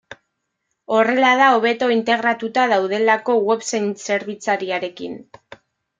[0.95, 3.67] Horrela da hobeto integratuta daudelako web
[4.07, 5.21] zerbitzariarekin.